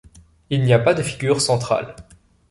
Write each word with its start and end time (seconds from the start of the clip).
Il 0.49 0.63
n'y 0.63 0.73
a 0.73 0.79
pas 0.79 0.95
de 0.95 1.03
figure 1.03 1.39
centrale. 1.41 1.93